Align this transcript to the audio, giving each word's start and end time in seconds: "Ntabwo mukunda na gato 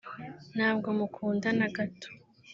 "Ntabwo 0.55 0.87
mukunda 0.97 1.47
na 1.59 1.67
gato 1.75 2.07